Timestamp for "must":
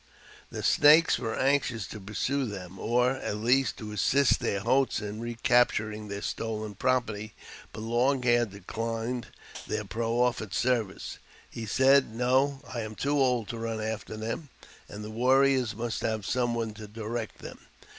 15.75-16.01